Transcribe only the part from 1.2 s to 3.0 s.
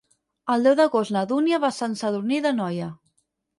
Dúnia va a Sant Sadurní d'Anoia.